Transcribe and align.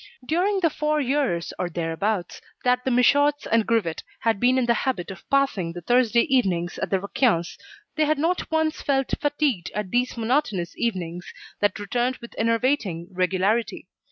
During 0.25 0.61
the 0.61 0.71
four 0.71 0.99
years, 0.99 1.53
or 1.59 1.69
thereabouts, 1.69 2.41
that 2.63 2.83
the 2.83 2.89
Michauds 2.89 3.45
and 3.45 3.67
Grivet 3.67 4.01
had 4.21 4.39
been 4.39 4.57
in 4.57 4.65
the 4.65 4.73
habit 4.73 5.11
of 5.11 5.29
passing 5.29 5.73
the 5.73 5.81
Thursday 5.81 6.21
evenings 6.21 6.79
at 6.79 6.89
the 6.89 6.99
Raquins', 6.99 7.55
they 7.95 8.05
had 8.05 8.17
not 8.17 8.49
once 8.49 8.81
felt 8.81 9.13
fatigued 9.21 9.69
at 9.75 9.91
these 9.91 10.17
monotonous 10.17 10.73
evenings 10.75 11.31
that 11.59 11.77
returned 11.77 12.17
with 12.17 12.33
enervating 12.39 13.09
regularity. 13.11 13.85